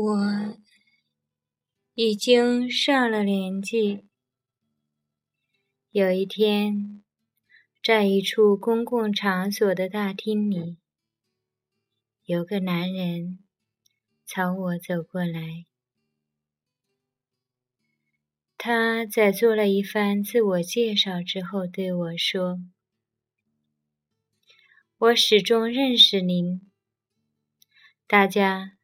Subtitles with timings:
[0.00, 0.56] 我
[1.94, 4.04] 已经上了年纪。
[5.90, 7.02] 有一天，
[7.82, 10.78] 在一处公共场所的大厅里，
[12.22, 13.40] 有个男人
[14.24, 15.66] 朝我走过来。
[18.56, 22.60] 他在做了一番自我介绍之后，对我说
[24.98, 26.70] ：“我始终认识您，
[28.06, 28.74] 大家。”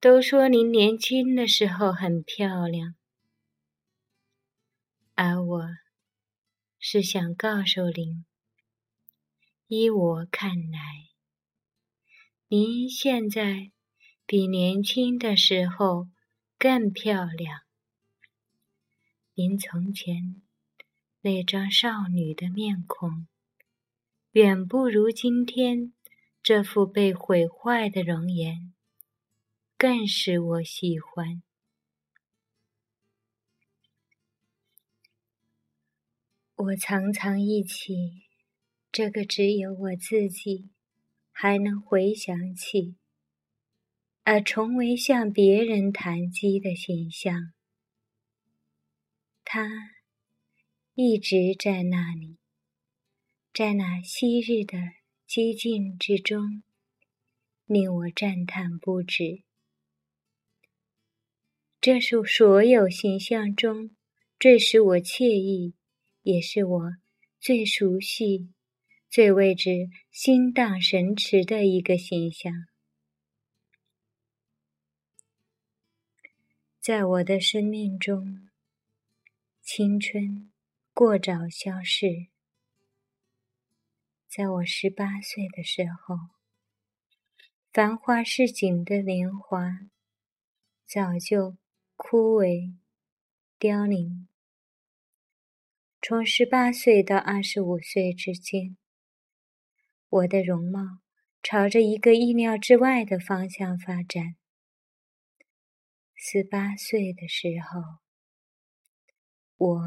[0.00, 2.94] 都说您年轻的时候很漂亮，
[5.14, 5.66] 而我
[6.78, 8.24] 是想告诉您，
[9.66, 10.78] 依我看来，
[12.46, 13.72] 您现在
[14.24, 16.06] 比年轻的时候
[16.56, 17.62] 更漂亮。
[19.34, 20.40] 您从前
[21.22, 23.26] 那张少女的面孔，
[24.30, 25.92] 远不如今天
[26.40, 28.72] 这副被毁坏的容颜。
[29.80, 31.40] 更使我喜欢。
[36.56, 38.24] 我常常忆起
[38.90, 40.70] 这个只有我自己
[41.30, 42.96] 还能回想起，
[44.24, 47.52] 而从未向别人谈及的形象。
[49.44, 49.68] 他
[50.94, 52.38] 一直在那里，
[53.54, 54.76] 在那昔日的
[55.28, 56.64] 寂静之中，
[57.64, 59.44] 令我赞叹不止。
[61.90, 63.96] 这是所有形象中
[64.38, 65.72] 最使我惬意，
[66.20, 66.90] 也是我
[67.40, 68.52] 最熟悉、
[69.08, 72.52] 最为之心荡神驰的一个形象。
[76.78, 78.50] 在我的生命中，
[79.62, 80.52] 青春
[80.92, 82.26] 过早消逝。
[84.28, 86.16] 在我十八岁的时候，
[87.72, 89.88] 繁花似锦的年华
[90.86, 91.56] 早就。
[92.00, 92.76] 枯萎、
[93.58, 94.28] 凋零。
[96.00, 98.76] 从十八岁到二十五岁之间，
[100.08, 101.00] 我的容貌
[101.42, 104.36] 朝着一个意料之外的方向发展。
[106.14, 107.80] 十八岁的时候，
[109.56, 109.82] 我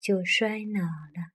[0.00, 1.30] 就衰老了。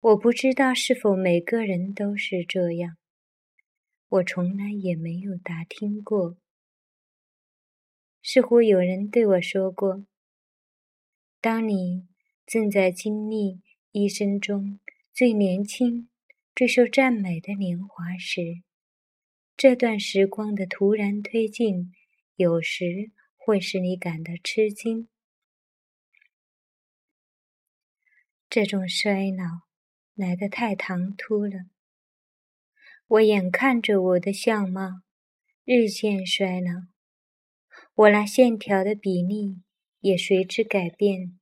[0.00, 2.96] 我不知道是否每个人都是这样，
[4.08, 6.38] 我从来也没有打听过。
[8.30, 10.04] 似乎有人对我说过
[11.40, 12.06] ：“当你
[12.44, 14.80] 正在经历一生中
[15.14, 16.10] 最年轻、
[16.54, 18.62] 最受赞美的年华时，
[19.56, 21.90] 这段时光的突然推进，
[22.36, 25.08] 有时会使你感到吃惊。
[28.50, 29.62] 这种衰老
[30.14, 31.60] 来得太唐突了。
[33.06, 35.00] 我眼看着我的相貌
[35.64, 36.88] 日渐衰老。”
[37.98, 39.60] 我那线条的比例
[39.98, 41.36] 也随之改变，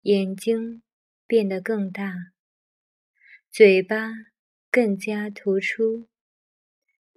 [0.00, 0.82] 眼睛
[1.26, 2.14] 变得更大，
[3.50, 4.10] 嘴巴
[4.70, 6.08] 更加突出，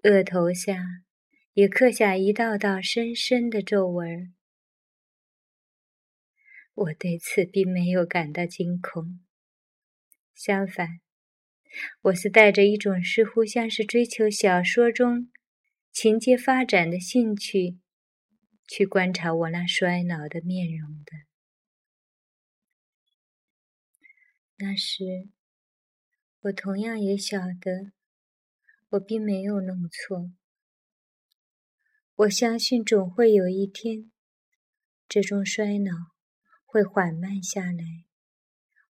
[0.03, 0.83] 额头下
[1.53, 4.35] 也刻下一道道深深的皱纹。
[6.73, 9.21] 我对此并没有感到惊恐，
[10.35, 10.99] 相反，
[12.01, 15.29] 我是带着一种似乎像是追求小说中。
[15.93, 17.77] 情节发展的兴趣，
[18.67, 21.11] 去观察我那衰老的面容的。
[24.55, 25.29] 那时，
[26.41, 27.91] 我同样也晓得，
[28.89, 30.31] 我并没有弄错。
[32.15, 34.11] 我相信总会有一天，
[35.07, 35.91] 这种衰老
[36.65, 38.05] 会缓慢下来，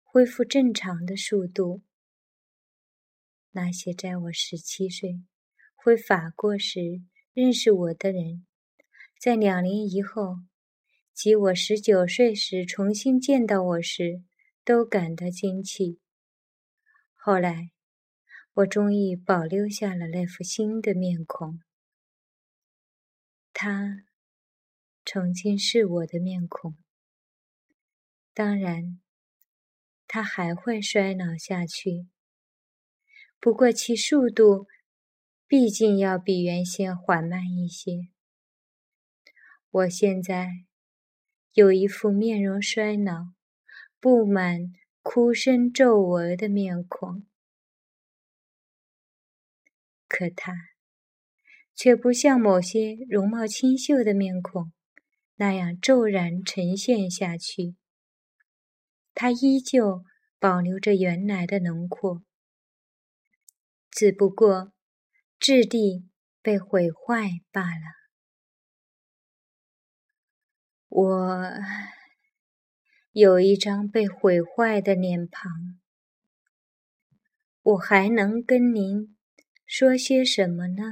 [0.04, 1.84] 恢复正常的速度。
[3.52, 5.26] 那些在我十七岁。
[5.84, 7.02] 回法国时
[7.34, 8.48] 认识我的人，
[9.20, 10.38] 在两年以后，
[11.14, 14.24] 即我十九岁时重新见到我时，
[14.64, 16.00] 都感到惊奇。
[17.12, 17.72] 后来，
[18.54, 21.60] 我终于保留下了那副新的面孔。
[23.52, 24.06] 他
[25.04, 26.78] 曾经是我的面孔。
[28.34, 29.02] 当然，
[30.08, 32.08] 他还会衰老下去，
[33.42, 34.66] 不过其速度。
[35.56, 38.08] 毕竟要比原先缓慢一些。
[39.70, 40.50] 我现在
[41.52, 43.28] 有一副面容衰老、
[44.00, 44.74] 布满
[45.04, 47.28] 哭声皱纹的面孔，
[50.08, 50.56] 可他
[51.76, 54.74] 却不像某些容貌清秀的面孔
[55.36, 57.76] 那样骤然呈现下去。
[59.14, 60.04] 他依旧
[60.40, 62.24] 保留着原来的轮廓，
[63.92, 64.73] 只不过。
[65.46, 66.10] 质地
[66.42, 67.84] 被毁坏罢了。
[70.88, 71.54] 我
[73.12, 75.52] 有一张被毁坏的脸庞，
[77.62, 79.18] 我还能跟您
[79.66, 80.84] 说些什么呢？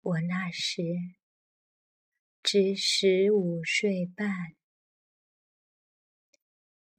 [0.00, 0.82] 我那时
[2.42, 4.56] 只十五岁半，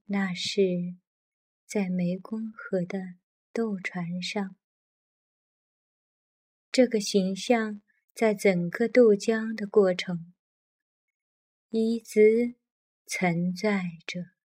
[0.05, 0.61] 那是
[1.65, 2.97] 在湄公河的
[3.51, 4.55] 渡船上。
[6.71, 7.81] 这个形象
[8.15, 10.33] 在整个渡江的过程
[11.69, 12.55] 一直
[13.05, 14.40] 存在着。